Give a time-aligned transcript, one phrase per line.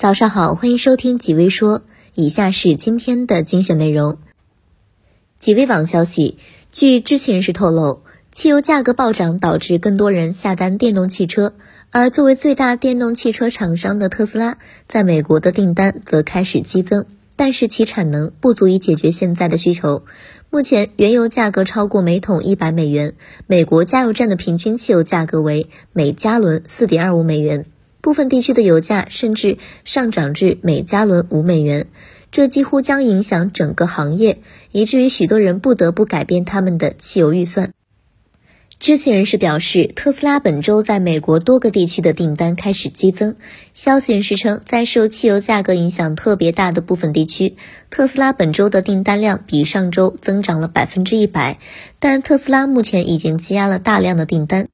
[0.00, 1.82] 早上好，欢迎收听几微说。
[2.14, 4.16] 以下是今天的精选内容。
[5.38, 6.38] 几微网消息，
[6.72, 8.00] 据知情人士透露，
[8.32, 11.52] 汽油价格暴涨导致更多人下单电动汽车，
[11.90, 14.56] 而作为最大电动汽车厂商的特斯拉，
[14.88, 17.04] 在美国的订单则开始激增，
[17.36, 20.04] 但是其产能不足以解决现在的需求。
[20.48, 23.12] 目前，原油价格超过每桶一百美元，
[23.46, 27.66] 美国加油站的平均汽油价格为每加仑四点二五美元。
[28.00, 31.86] 部分地区的油价甚至上涨至每加仑五美元，
[32.30, 34.38] 这几乎将影响整个行业，
[34.72, 37.72] 以至于许多人不得不改变他们的汽油预算。
[38.78, 43.36] 知情人士表示，特斯拉本周在美国多个地区的订单开始激增。
[43.74, 47.56] 消息人士称，在受汽油价格影响特别大的部分地区，
[47.90, 51.58] 特斯拉本周的订单量比上周增长了百分之一百，
[51.98, 54.68] 但特斯拉目前已经积压了大量的订单。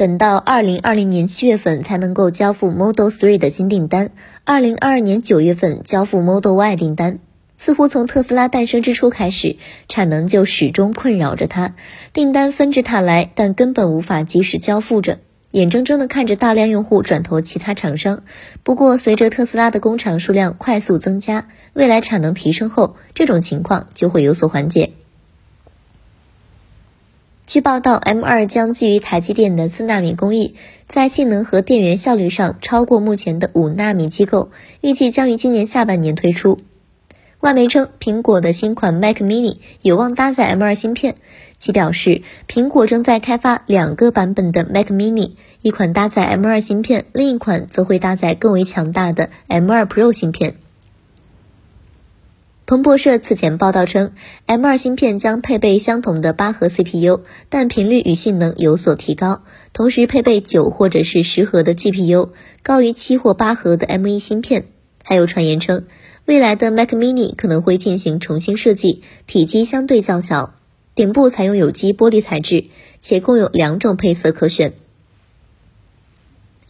[0.00, 4.12] 等到二零二零年七月份才能够交付 Model 3的新订单，
[4.44, 7.18] 二零二二年九月份交付 Model Y 订单。
[7.58, 9.56] 似乎从特斯拉诞生之初开始，
[9.90, 11.74] 产能就始终困扰着它，
[12.14, 15.18] 订单纷至沓来，但根本无法及时交付着，
[15.50, 18.22] 眼睁睁地看着大量用户转投其他厂商。
[18.62, 24.92] 不过，随着特斯拉的工厂数量快速增加，未来产能提升后，这种情况就会有所缓解。
[27.50, 30.54] 据报道，M2 将基于台积电的四纳米工艺，
[30.86, 36.60] 在性能和电源效率上超过目前的五纳米机构，预计将于今年下半年推出。
[37.40, 41.16] 外媒称，苹果的新款 Mac Mini 有望搭载 M2 芯片。
[41.58, 50.54] 其表示，苹果正在开发两个版本的 Mac Mini，一款搭载 M2 芯片，另一款则会搭载更为强大的 M2 Pro 芯片。
[52.70, 54.12] 彭博社此前报道称
[54.46, 62.28] ，M2 芯片将配备相同的八核 CPU，但频率与性能有所提高，同时配备九或者是十核的 GPU，
[62.62, 64.66] 高于七或八核的 M1 芯片。
[65.02, 65.86] 还有传言称，
[66.26, 70.54] 未来的 Mac Mini 可能会进行重新设计，体积相对较小，
[70.94, 72.66] 顶部采用有机玻璃材质，
[73.00, 74.74] 且共有两种配色可选。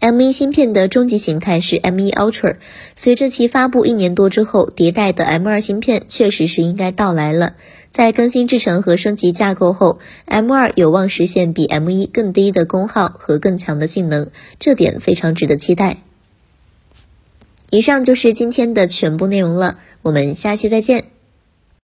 [0.00, 2.56] M1 芯片的终极形态是 M1 Ultra，
[2.94, 7.54] 随着其发布一年多之后，迭代的 M2 芯片确实是应该到来了。
[7.90, 15.98] 在更新制程和升级架构后，M2 有望实现比 M1 更低的功耗和更强的性能，这点非常值得期待。
[17.68, 21.04] 以上就是今天的全部内容了，我们下期再见。